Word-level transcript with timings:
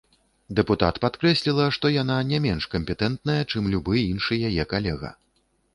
Дэпутат 0.59 0.95
падкрэсліла, 1.03 1.67
што 1.77 1.85
яна 1.97 2.17
не 2.31 2.41
менш 2.49 2.63
кампетэнтная, 2.75 3.39
чым 3.51 3.63
любы 3.77 3.93
іншы 4.11 4.43
яе 4.51 4.63
калега. 4.75 5.19